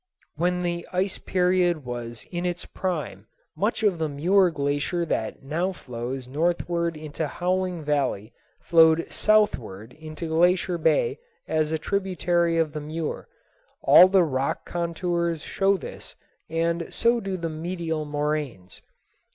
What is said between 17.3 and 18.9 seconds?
the medial moraines.